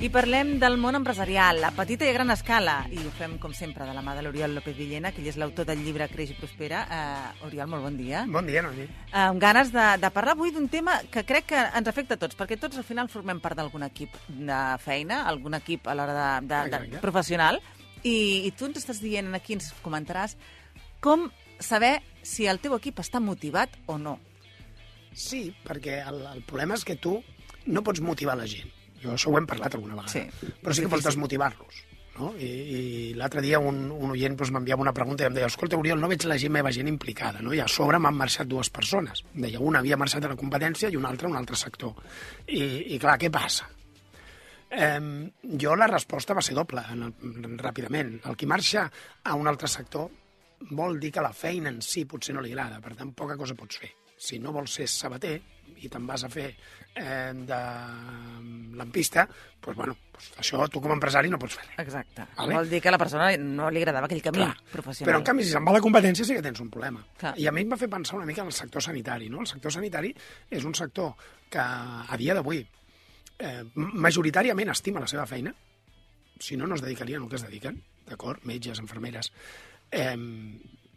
I 0.00 0.08
parlem 0.08 0.54
del 0.56 0.78
món 0.80 0.96
empresarial, 0.96 1.58
a 1.68 1.70
petita 1.76 2.06
i 2.06 2.08
a 2.08 2.14
gran 2.14 2.32
escala, 2.32 2.78
i 2.88 3.02
ho 3.04 3.10
fem, 3.12 3.34
com 3.36 3.52
sempre, 3.52 3.84
de 3.84 3.92
la 3.92 4.00
mà 4.00 4.14
de 4.16 4.22
l'Oriol 4.24 4.54
López 4.56 4.72
Villena, 4.78 5.10
que 5.12 5.20
ell 5.20 5.28
és 5.28 5.36
l'autor 5.36 5.66
del 5.68 5.82
llibre 5.84 6.06
Creix 6.08 6.30
i 6.32 6.36
Prospera. 6.38 6.78
Uh, 6.88 7.44
Oriol, 7.50 7.68
molt 7.68 7.84
bon 7.84 7.98
dia. 7.98 8.22
Bon 8.32 8.48
dia, 8.48 8.62
Noemi. 8.64 8.86
Uh, 9.10 9.26
amb 9.26 9.42
ganes 9.42 9.68
de, 9.74 9.84
de 10.00 10.10
parlar 10.14 10.38
avui 10.38 10.54
d'un 10.56 10.70
tema 10.72 10.94
que 11.12 11.26
crec 11.28 11.50
que 11.52 11.66
ens 11.82 11.92
afecta 11.92 12.16
a 12.16 12.22
tots, 12.24 12.38
perquè 12.40 12.56
tots 12.56 12.80
al 12.80 12.88
final 12.88 13.12
formem 13.12 13.44
part 13.44 13.60
d'algun 13.60 13.84
equip 13.90 14.16
de 14.30 14.62
feina, 14.80 15.20
algun 15.28 15.58
equip 15.60 15.84
a 15.84 15.98
l'hora 16.00 16.16
de, 16.16 16.32
de, 16.46 16.54
de, 16.54 16.64
Exacte. 16.72 17.04
professional, 17.04 17.60
i, 18.00 18.16
i 18.48 18.56
tu 18.56 18.70
ens 18.70 18.80
estàs 18.80 19.04
dient 19.04 19.28
aquí, 19.36 19.60
ens 19.60 19.68
comentaràs, 19.84 20.38
com 21.04 21.28
saber 21.60 21.98
si 22.24 22.48
el 22.48 22.64
teu 22.64 22.80
equip 22.80 23.04
està 23.04 23.20
motivat 23.20 23.76
o 23.84 24.00
no. 24.00 24.16
Sí, 25.12 25.50
perquè 25.68 26.00
el, 26.08 26.24
el 26.38 26.44
problema 26.48 26.80
és 26.80 26.88
que 26.88 26.96
tu 26.96 27.18
no 27.68 27.84
pots 27.84 28.00
motivar 28.00 28.40
la 28.40 28.48
gent. 28.48 28.79
Jo 29.02 29.14
això 29.14 29.32
ho 29.32 29.38
hem 29.38 29.48
parlat 29.48 29.76
alguna 29.76 29.96
vegada. 29.96 30.12
Sí. 30.12 30.52
Però 30.60 30.76
sí 30.76 30.84
que 30.84 30.92
pots 30.92 31.08
desmotivar-los. 31.08 31.80
No? 32.18 32.34
I, 32.36 32.48
i 32.50 32.80
l'altre 33.16 33.40
dia 33.44 33.58
un, 33.62 33.86
un 33.94 34.12
oient 34.12 34.36
doncs, 34.36 34.52
m'enviava 34.52 34.84
una 34.84 34.94
pregunta 34.96 35.24
i 35.24 35.30
em 35.30 35.36
deia 35.36 35.48
escolta, 35.48 35.78
Oriol, 35.80 36.00
no 36.02 36.10
veig 36.10 36.26
la 36.28 36.36
gent, 36.40 36.52
meva 36.52 36.72
gent 36.74 36.90
implicada. 36.90 37.40
No? 37.44 37.54
I 37.56 37.62
a 37.64 37.68
sobre 37.70 38.00
m'han 38.02 38.18
marxat 38.18 38.50
dues 38.50 38.70
persones. 38.74 39.24
Deia, 39.32 39.60
una 39.60 39.80
havia 39.80 39.98
marxat 40.00 40.26
a 40.26 40.32
la 40.34 40.38
competència 40.40 40.90
i 40.92 40.98
una 41.00 41.12
altra 41.12 41.30
a 41.30 41.32
un 41.32 41.40
altre 41.40 41.56
sector. 41.56 41.94
I, 42.46 42.62
i 42.94 43.00
clar, 43.00 43.16
què 43.20 43.32
passa? 43.32 43.68
Eh, 44.70 45.30
jo 45.64 45.74
la 45.74 45.88
resposta 45.90 46.36
va 46.36 46.44
ser 46.44 46.54
doble, 46.58 46.84
en 46.92 47.08
el, 47.08 47.56
ràpidament. 47.62 48.18
El 48.28 48.36
qui 48.38 48.46
marxa 48.50 48.86
a 49.24 49.38
un 49.38 49.50
altre 49.50 49.70
sector 49.70 50.10
vol 50.76 51.00
dir 51.00 51.10
que 51.14 51.24
la 51.24 51.32
feina 51.32 51.72
en 51.72 51.80
si 51.82 52.04
potser 52.04 52.36
no 52.36 52.44
li 52.44 52.52
agrada, 52.52 52.82
per 52.84 52.94
tant, 52.98 53.14
poca 53.16 53.38
cosa 53.40 53.56
pots 53.56 53.80
fer. 53.80 53.94
Si 54.20 54.38
no 54.38 54.52
vols 54.52 54.74
ser 54.76 54.86
sabater 54.90 55.38
i 55.80 55.88
te'n 55.88 56.04
vas 56.04 56.24
a 56.26 56.28
fer 56.28 56.48
eh, 56.50 57.32
de 57.32 57.58
lampista, 58.76 59.24
doncs, 59.62 59.76
bueno, 59.76 59.94
doncs 60.12 60.26
això 60.42 60.66
tu 60.68 60.82
com 60.82 60.92
a 60.92 60.96
empresari 60.98 61.30
no 61.32 61.38
pots 61.40 61.56
fer 61.56 61.64
res. 61.68 61.78
Exacte. 61.86 62.26
Vale. 62.36 62.58
Vol 62.58 62.68
dir 62.68 62.82
que 62.84 62.90
a 62.90 62.92
la 62.92 62.98
persona 63.00 63.30
no 63.40 63.70
li 63.72 63.80
agradava 63.80 64.10
aquell 64.10 64.20
camí 64.24 64.42
Clar, 64.42 64.52
professional. 64.72 65.08
Però, 65.08 65.22
en 65.22 65.28
canvi, 65.30 65.46
si 65.46 65.54
se'n 65.54 65.64
va 65.64 65.74
la 65.76 65.82
competència 65.84 66.26
sí 66.28 66.36
que 66.36 66.44
tens 66.44 66.60
un 66.60 66.68
problema. 66.74 67.00
Clar. 67.22 67.32
I 67.40 67.48
a 67.48 67.54
mi 67.56 67.64
em 67.64 67.72
va 67.72 67.80
fer 67.80 67.88
pensar 67.92 68.18
una 68.18 68.28
mica 68.28 68.44
en 68.44 68.52
el 68.52 68.56
sector 68.56 68.84
sanitari. 68.84 69.30
No? 69.32 69.40
El 69.46 69.48
sector 69.48 69.72
sanitari 69.72 70.12
és 70.50 70.68
un 70.68 70.76
sector 70.76 71.14
que, 71.48 71.64
a 71.64 72.20
dia 72.20 72.36
d'avui, 72.36 72.60
eh, 73.40 73.56
majoritàriament 73.74 74.74
estima 74.74 75.00
la 75.00 75.08
seva 75.08 75.24
feina, 75.30 75.54
si 76.40 76.60
no, 76.60 76.66
no 76.66 76.76
es 76.76 76.84
dedicarien 76.84 77.22
al 77.22 77.32
que 77.32 77.40
es 77.40 77.46
dediquen, 77.46 77.80
d'acord? 78.08 78.44
Metges, 78.48 78.80
infermeres. 78.84 79.32
Eh, 79.90 80.16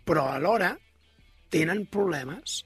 però 0.04 0.28
alhora 0.34 0.74
tenen 1.54 1.86
problemes 1.88 2.64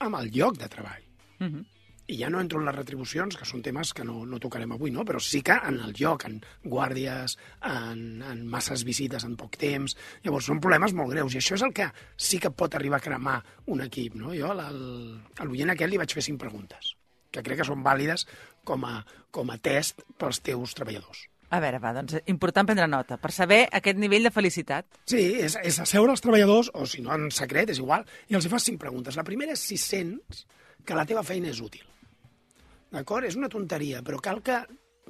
amb 0.00 0.18
el 0.20 0.32
lloc 0.34 0.58
de 0.58 0.68
treball. 0.72 1.04
Mhm. 1.38 1.68
I 2.10 2.16
ja 2.18 2.28
no 2.28 2.40
entro 2.42 2.58
en 2.58 2.66
les 2.66 2.74
retribucions, 2.74 3.36
que 3.38 3.46
són 3.46 3.62
temes 3.62 3.92
que 3.94 4.02
no, 4.02 4.24
no 4.26 4.40
tocarem 4.42 4.72
avui, 4.74 4.90
no? 4.90 5.04
però 5.06 5.20
sí 5.22 5.42
que 5.46 5.54
en 5.54 5.78
el 5.78 5.92
lloc, 5.94 6.24
en 6.26 6.40
guàrdies, 6.64 7.36
en, 7.70 8.00
en 8.26 8.40
masses 8.50 8.82
visites 8.82 9.22
en 9.28 9.36
poc 9.38 9.54
temps... 9.60 9.94
Llavors, 10.24 10.48
són 10.50 10.58
problemes 10.58 10.96
molt 10.98 11.14
greus, 11.14 11.36
i 11.36 11.38
això 11.38 11.54
és 11.54 11.62
el 11.62 11.72
que 11.76 11.86
sí 12.16 12.42
que 12.42 12.50
pot 12.50 12.74
arribar 12.74 12.98
a 12.98 13.06
cremar 13.06 13.38
un 13.66 13.84
equip. 13.86 14.18
No? 14.18 14.34
Jo 14.34 14.50
al, 14.50 15.22
al 15.38 15.54
oient 15.54 15.70
aquest 15.70 15.92
li 15.92 16.02
vaig 16.02 16.18
fer 16.18 16.26
cinc 16.26 16.42
preguntes, 16.42 16.96
que 17.30 17.46
crec 17.46 17.62
que 17.62 17.70
són 17.70 17.86
vàlides 17.86 18.26
com 18.66 18.90
a, 18.90 19.04
com 19.30 19.54
a 19.54 19.60
test 19.62 20.02
pels 20.18 20.42
teus 20.42 20.74
treballadors. 20.74 21.29
A 21.50 21.58
veure, 21.58 21.80
va, 21.82 21.90
doncs 21.96 22.20
important 22.30 22.68
prendre 22.68 22.86
nota, 22.86 23.16
per 23.18 23.32
saber 23.34 23.64
aquest 23.74 23.98
nivell 23.98 24.28
de 24.28 24.30
felicitat. 24.30 24.86
Sí, 25.10 25.22
és, 25.42 25.56
és 25.66 25.78
asseure 25.82 26.14
els 26.14 26.22
treballadors, 26.22 26.70
o 26.78 26.86
si 26.86 27.02
no 27.02 27.10
en 27.16 27.26
secret, 27.34 27.72
és 27.74 27.80
igual, 27.82 28.04
i 28.30 28.38
els 28.38 28.46
hi 28.46 28.52
fas 28.52 28.68
cinc 28.68 28.78
preguntes. 28.82 29.18
La 29.18 29.26
primera 29.26 29.56
és 29.56 29.64
si 29.66 29.78
sents 29.80 30.44
que 30.86 30.94
la 30.94 31.06
teva 31.08 31.24
feina 31.26 31.50
és 31.50 31.58
útil. 31.64 31.82
D'acord? 32.94 33.26
És 33.26 33.38
una 33.38 33.50
tonteria, 33.50 34.02
però 34.06 34.20
cal 34.22 34.38
que 34.46 34.60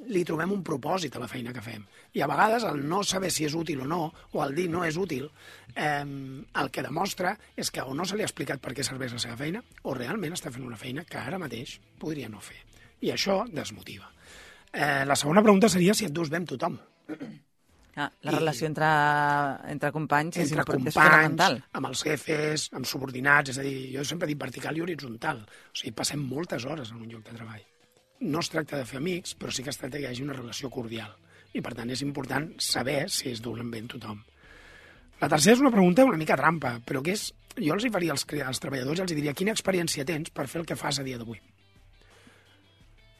li 0.09 0.23
trobem 0.25 0.53
un 0.55 0.63
propòsit 0.65 1.15
a 1.15 1.21
la 1.21 1.29
feina 1.29 1.53
que 1.53 1.61
fem. 1.61 1.83
I 2.17 2.23
a 2.25 2.29
vegades 2.29 2.65
el 2.65 2.81
no 2.89 3.03
saber 3.05 3.29
si 3.33 3.45
és 3.45 3.55
útil 3.57 3.83
o 3.85 3.89
no, 3.89 4.01
o 4.33 4.41
el 4.41 4.55
dir 4.57 4.67
no 4.71 4.81
és 4.87 4.97
útil, 4.97 5.27
eh, 5.75 6.01
el 6.01 6.71
que 6.73 6.85
demostra 6.85 7.35
és 7.55 7.69
que 7.69 7.85
o 7.85 7.93
no 7.93 8.05
se 8.05 8.17
li 8.17 8.25
ha 8.25 8.29
explicat 8.29 8.61
per 8.63 8.73
què 8.73 8.85
serveix 8.87 9.13
la 9.13 9.21
seva 9.21 9.37
feina, 9.37 9.61
o 9.83 9.93
realment 9.93 10.33
està 10.33 10.49
fent 10.49 10.65
una 10.65 10.79
feina 10.79 11.05
que 11.05 11.21
ara 11.21 11.41
mateix 11.41 11.77
podria 12.01 12.29
no 12.29 12.41
fer. 12.41 12.57
I 13.01 13.13
això 13.13 13.43
desmotiva. 13.49 14.09
Eh, 14.73 15.03
la 15.05 15.15
segona 15.19 15.41
pregunta 15.43 15.67
seria 15.69 15.93
si 15.93 16.05
et 16.07 16.13
dus 16.15 16.29
bé 16.31 16.37
amb 16.39 16.47
tothom. 16.49 16.77
Ah, 17.99 18.05
la 18.23 18.31
I- 18.31 18.35
relació 18.37 18.67
entre, 18.69 18.87
entre 19.69 19.91
companys 19.91 20.37
és, 20.37 20.51
entre 20.53 20.61
és 20.63 20.69
companys, 20.69 20.95
fonamental. 20.95 21.57
amb 21.73 21.89
els 21.89 22.03
jefes, 22.07 22.69
amb 22.71 22.87
subordinats, 22.87 23.51
és 23.51 23.57
a 23.59 23.65
dir, 23.65 23.91
jo 23.97 24.05
sempre 24.07 24.27
dic 24.29 24.39
vertical 24.39 24.77
i 24.77 24.81
horitzontal. 24.85 25.41
O 25.43 25.75
sigui, 25.75 25.91
passem 25.91 26.23
moltes 26.23 26.63
hores 26.65 26.91
en 26.91 27.01
un 27.03 27.09
lloc 27.11 27.25
de 27.27 27.35
treball. 27.35 27.65
No 28.21 28.39
es 28.39 28.49
tracta 28.49 28.77
de 28.77 28.85
fer 28.85 28.97
amics, 29.01 29.35
però 29.35 29.51
sí 29.51 29.63
que 29.63 29.71
es 29.73 29.77
tracta 29.77 29.97
que 29.97 30.05
hi 30.05 30.07
hagi 30.07 30.23
una 30.23 30.37
relació 30.37 30.69
cordial. 30.69 31.11
I, 31.51 31.59
per 31.59 31.73
tant, 31.75 31.89
és 31.91 32.01
important 32.01 32.53
saber 32.63 33.09
si 33.11 33.29
es 33.33 33.41
donen 33.43 33.69
bé 33.69 33.81
amb 33.83 33.91
tothom. 33.91 34.23
La 35.19 35.27
tercera 35.27 35.55
és 35.57 35.59
una 35.61 35.71
pregunta 35.73 36.05
una 36.05 36.17
mica 36.17 36.37
trampa, 36.39 36.77
però 36.85 37.03
que 37.03 37.11
és... 37.17 37.33
Jo 37.59 37.73
els 37.75 37.83
hi 37.83 37.89
faria 37.91 38.13
als, 38.15 38.23
als 38.47 38.61
treballadors 38.63 39.01
i 39.01 39.03
els 39.03 39.11
diria 39.11 39.33
quina 39.35 39.51
experiència 39.51 40.05
tens 40.07 40.29
per 40.31 40.47
fer 40.47 40.61
el 40.61 40.65
que 40.65 40.77
fas 40.79 40.99
a 40.99 41.03
dia 41.03 41.17
d'avui. 41.19 41.41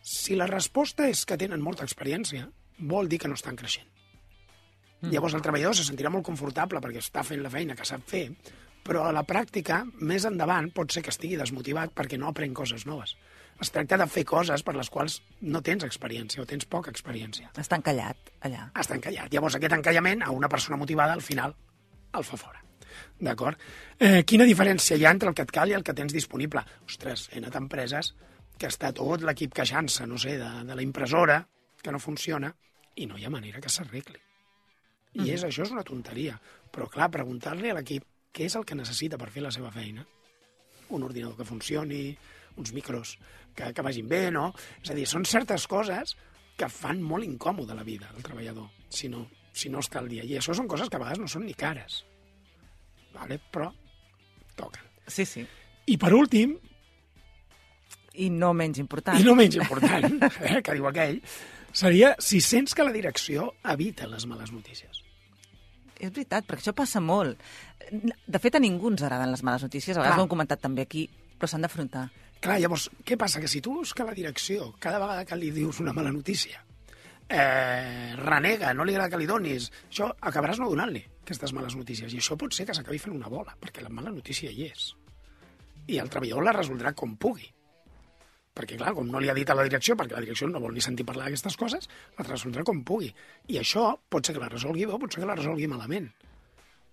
Si 0.02 0.36
la 0.36 0.50
resposta 0.50 1.08
és 1.10 1.24
que 1.30 1.38
tenen 1.38 1.62
molta 1.62 1.86
experiència, 1.86 2.48
vol 2.90 3.10
dir 3.10 3.20
que 3.22 3.30
no 3.30 3.38
estan 3.38 3.58
creixent. 3.60 3.88
Mm. 5.02 5.12
Llavors 5.14 5.36
el 5.38 5.44
treballador 5.46 5.78
se 5.78 5.86
sentirà 5.86 6.10
molt 6.14 6.26
confortable 6.26 6.82
perquè 6.82 7.02
està 7.02 7.24
fent 7.26 7.42
la 7.42 7.52
feina 7.54 7.78
que 7.78 7.86
sap 7.86 8.06
fer, 8.10 8.28
però 8.86 9.06
a 9.06 9.14
la 9.14 9.24
pràctica, 9.28 9.84
més 10.02 10.26
endavant, 10.26 10.72
pot 10.74 10.94
ser 10.94 11.04
que 11.06 11.14
estigui 11.14 11.38
desmotivat 11.38 11.94
perquè 11.98 12.18
no 12.18 12.30
aprèn 12.30 12.54
coses 12.58 12.88
noves. 12.90 13.14
Es 13.62 13.70
tracta 13.70 13.98
de 14.02 14.08
fer 14.10 14.24
coses 14.26 14.64
per 14.66 14.74
les 14.74 14.90
quals 14.90 15.20
no 15.54 15.62
tens 15.62 15.86
experiència 15.86 16.42
o 16.42 16.48
tens 16.50 16.66
poca 16.66 16.90
experiència. 16.90 17.52
Està 17.62 17.78
encallat, 17.78 18.34
allà. 18.42 18.72
Està 18.74 18.98
encallat. 18.98 19.30
Llavors 19.34 19.58
aquest 19.58 19.78
encallament 19.78 20.26
a 20.26 20.32
una 20.34 20.50
persona 20.50 20.80
motivada 20.82 21.14
al 21.14 21.22
final 21.22 21.54
el 22.18 22.26
fa 22.26 22.40
fora. 22.42 22.64
D'acord? 23.22 23.62
Eh, 24.02 24.24
quina 24.28 24.48
diferència 24.50 24.98
hi 24.98 25.06
ha 25.06 25.14
entre 25.14 25.30
el 25.30 25.38
que 25.38 25.46
et 25.46 25.54
cal 25.54 25.70
i 25.70 25.78
el 25.78 25.86
que 25.86 25.94
tens 25.94 26.14
disponible? 26.14 26.64
Ostres, 26.90 27.28
he 27.32 27.38
anat 27.38 27.56
a 27.56 27.62
empreses 27.62 28.16
que 28.62 28.70
està 28.70 28.92
tot 28.94 29.24
l'equip 29.26 29.56
queixant-se, 29.58 30.06
no 30.06 30.20
sé, 30.22 30.36
de, 30.38 30.50
de 30.68 30.78
la 30.78 30.86
impressora, 30.86 31.40
que 31.82 31.94
no 31.94 32.00
funciona, 32.00 32.52
i 33.02 33.08
no 33.10 33.18
hi 33.18 33.26
ha 33.26 33.34
manera 33.34 33.62
que 33.64 33.72
s'arregli. 33.74 34.20
I 35.18 35.32
és, 35.34 35.44
això 35.44 35.66
és 35.66 35.74
una 35.74 35.84
tonteria. 35.84 36.38
Però, 36.72 36.88
clar, 36.92 37.10
preguntar-li 37.12 37.72
a 37.72 37.78
l'equip 37.80 38.06
què 38.32 38.46
és 38.48 38.56
el 38.56 38.68
que 38.68 38.78
necessita 38.78 39.18
per 39.20 39.32
fer 39.34 39.44
la 39.44 39.52
seva 39.52 39.72
feina, 39.74 40.06
un 40.92 41.04
ordinador 41.08 41.36
que 41.40 41.48
funcioni, 41.48 42.04
uns 42.62 42.72
micros 42.76 43.18
que, 43.56 43.72
que 43.74 43.84
vagin 43.84 44.08
bé, 44.12 44.28
no? 44.32 44.52
És 44.84 44.94
a 44.94 44.98
dir, 44.98 45.08
són 45.10 45.26
certes 45.28 45.68
coses 45.72 46.16
que 46.60 46.70
fan 46.72 47.02
molt 47.04 47.26
incòmode 47.28 47.76
la 47.76 47.88
vida 47.88 48.12
del 48.14 48.24
treballador, 48.24 48.70
si 48.94 49.10
no, 49.12 49.26
si 49.52 49.72
no 49.74 49.82
està 49.84 50.00
al 50.00 50.12
dia. 50.12 50.24
I 50.28 50.38
això 50.40 50.56
són 50.56 50.70
coses 50.72 50.92
que 50.92 51.00
a 51.00 51.04
vegades 51.04 51.24
no 51.24 51.32
són 51.32 51.48
ni 51.48 51.56
cares, 51.58 52.04
vale? 53.16 53.40
però 53.52 53.72
toquen. 54.60 54.86
Sí, 55.08 55.26
sí. 55.26 55.48
I 55.92 55.98
per 56.00 56.14
últim, 56.16 56.56
I 58.20 58.30
no 58.30 58.52
menys 58.58 58.82
important. 58.82 59.20
i 59.20 59.24
no 59.28 59.36
menys 59.36 59.56
important, 59.60 60.18
eh, 60.48 60.62
que 60.64 60.76
diu 60.76 60.88
aquell, 60.90 61.22
seria 61.72 62.16
si 62.20 62.42
sents 62.44 62.76
que 62.76 62.84
la 62.84 62.92
direcció 62.92 63.54
evita 63.74 64.10
les 64.12 64.26
males 64.28 64.52
notícies. 64.52 65.04
És 66.02 66.10
veritat, 66.10 66.48
perquè 66.48 66.66
això 66.66 66.74
passa 66.76 67.00
molt. 67.04 67.40
De 67.92 68.40
fet, 68.42 68.58
a 68.58 68.64
ningú 68.64 68.90
ens 68.90 69.04
agraden 69.06 69.32
les 69.32 69.44
males 69.46 69.64
notícies, 69.64 69.96
a 69.96 70.02
vegades 70.02 70.16
Clar. 70.16 70.24
ho 70.24 70.26
hem 70.26 70.34
comentat 70.34 70.62
també 70.64 70.88
aquí, 70.88 71.06
però 71.38 71.50
s'han 71.50 71.64
d'afrontar. 71.68 72.08
Clar, 72.42 72.58
llavors, 72.58 72.90
què 73.06 73.18
passa? 73.22 73.40
Que 73.40 73.50
si 73.52 73.62
tu 73.62 73.76
veus 73.78 73.94
que 73.94 74.06
la 74.08 74.16
direcció, 74.18 74.72
cada 74.82 75.00
vegada 75.00 75.26
que 75.30 75.38
li 75.38 75.52
dius 75.54 75.80
una 75.80 75.94
mala 75.94 76.12
notícia, 76.12 76.64
eh, 77.30 78.16
renega, 78.18 78.74
no 78.74 78.84
li 78.84 78.96
agrada 78.96 79.14
que 79.14 79.22
li 79.22 79.30
donis, 79.30 79.70
això 79.92 80.10
acabaràs 80.20 80.60
no 80.60 80.72
donant-li 80.72 81.04
aquestes 81.22 81.54
males 81.54 81.78
notícies. 81.78 82.14
I 82.14 82.20
això 82.20 82.38
pot 82.38 82.54
ser 82.54 82.66
que 82.66 82.76
s'acabi 82.76 83.00
fent 83.00 83.16
una 83.16 83.30
bola, 83.30 83.54
perquè 83.62 83.86
la 83.86 83.94
mala 83.94 84.12
notícia 84.12 84.50
hi 84.52 84.66
és. 84.68 84.92
I 85.88 86.02
el 86.02 86.10
treballador 86.10 86.50
la 86.50 86.58
resoldrà 86.58 86.96
com 86.98 87.16
pugui. 87.16 87.46
Perquè, 88.54 88.76
clar, 88.76 88.92
com 88.98 89.08
no 89.08 89.20
li 89.24 89.30
ha 89.32 89.34
dit 89.38 89.48
a 89.50 89.56
la 89.56 89.64
direcció, 89.64 89.96
perquè 89.96 90.18
la 90.18 90.24
direcció 90.26 90.48
no 90.52 90.60
vol 90.60 90.74
ni 90.76 90.82
sentir 90.84 91.06
parlar 91.08 91.30
d'aquestes 91.30 91.56
coses, 91.56 91.88
la 92.18 92.26
resoldrà 92.28 92.66
com 92.68 92.82
pugui. 92.84 93.08
I 93.48 93.62
això 93.62 93.94
pot 94.12 94.26
ser 94.28 94.36
que 94.36 94.42
la 94.44 94.50
resolgui 94.52 94.86
bé 94.86 94.92
o 94.92 95.00
pot 95.00 95.14
ser 95.16 95.22
que 95.24 95.30
la 95.30 95.38
resolgui 95.40 95.70
malament. 95.72 96.10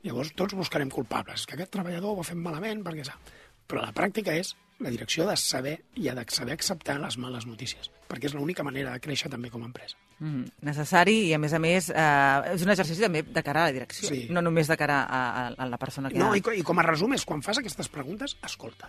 Llavors 0.06 0.30
tots 0.38 0.54
buscarem 0.54 0.90
culpables, 0.94 1.44
que 1.46 1.56
aquest 1.58 1.72
treballador 1.74 2.14
ho 2.14 2.22
ha 2.22 2.26
fet 2.28 2.38
malament 2.38 2.84
perquè 2.86 3.04
sap. 3.08 3.32
Però 3.68 3.82
la 3.82 3.90
pràctica 3.92 4.36
és 4.38 4.54
la 4.78 4.92
direcció 4.94 5.24
ha 5.26 5.32
de 5.32 5.36
saber 5.42 5.72
i 5.98 6.06
ha 6.08 6.14
de 6.14 6.22
saber 6.30 6.54
acceptar 6.54 6.94
les 7.02 7.16
males 7.18 7.44
notícies, 7.50 7.90
perquè 8.08 8.30
és 8.30 8.36
l'única 8.38 8.62
manera 8.62 8.92
de 8.94 9.00
créixer 9.02 9.28
també 9.28 9.50
com 9.50 9.64
a 9.64 9.66
empresa. 9.66 9.98
Mm, 10.22 10.44
necessari 10.62 11.16
i, 11.26 11.32
a 11.34 11.40
més 11.42 11.52
a 11.52 11.58
més, 11.58 11.90
eh, 11.90 12.54
és 12.54 12.62
un 12.62 12.70
exercici 12.70 13.02
també 13.02 13.24
de 13.26 13.42
cara 13.42 13.64
a 13.66 13.72
la 13.72 13.74
direcció, 13.74 14.06
Sí. 14.08 14.28
no 14.30 14.40
només 14.40 14.70
de 14.70 14.76
cara 14.78 15.00
a, 15.02 15.20
a, 15.42 15.48
a 15.58 15.66
la 15.66 15.78
persona 15.82 16.08
que... 16.14 16.18
No, 16.22 16.30
i, 16.38 16.40
co- 16.40 16.54
i 16.54 16.62
com 16.62 16.78
a 16.78 16.86
resum 16.86 17.12
és, 17.18 17.26
quan 17.26 17.42
fas 17.42 17.58
aquestes 17.58 17.90
preguntes, 17.90 18.36
escolta. 18.46 18.88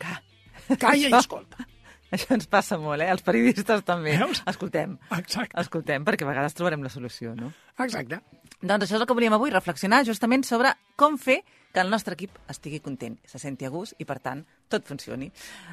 Ca- 0.00 0.22
Calla 0.80 0.96
i 1.12 1.12
escolta. 1.14 1.65
Això 2.14 2.34
ens 2.36 2.46
passa 2.50 2.78
molt, 2.78 3.02
eh? 3.02 3.10
Els 3.10 3.24
periodistes 3.26 3.82
també. 3.86 4.16
Veus? 4.20 4.42
Escoltem. 4.46 4.96
Exacte. 5.18 5.58
Escoltem, 5.60 6.04
perquè 6.06 6.26
a 6.26 6.30
vegades 6.30 6.54
trobarem 6.54 6.84
la 6.84 6.92
solució, 6.92 7.34
no? 7.38 7.52
Exacte. 7.82 8.20
Doncs 8.62 8.86
això 8.86 8.96
és 8.96 9.02
el 9.02 9.06
que 9.08 9.16
volíem 9.18 9.34
avui, 9.36 9.50
reflexionar 9.52 10.04
justament 10.06 10.46
sobre 10.46 10.72
com 10.96 11.18
fer 11.20 11.42
que 11.74 11.82
el 11.82 11.90
nostre 11.92 12.16
equip 12.16 12.38
estigui 12.48 12.80
content, 12.80 13.18
se 13.28 13.38
senti 13.42 13.66
a 13.68 13.70
gust 13.74 13.98
i, 14.00 14.06
per 14.08 14.16
tant, 14.24 14.40
tot 14.72 14.86
funcioni. 14.88 15.28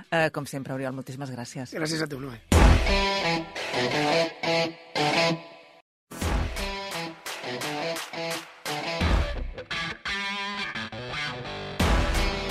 Eh, 0.10 0.28
com 0.36 0.44
sempre, 0.50 0.76
Oriol, 0.76 0.92
moltíssimes 0.98 1.32
gràcies. 1.32 1.72
Gràcies 1.78 2.04
a 2.04 2.10
tu, 2.12 2.20
Noé. 2.20 2.42